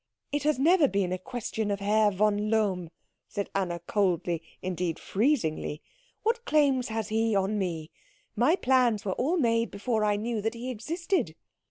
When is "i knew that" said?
10.03-10.55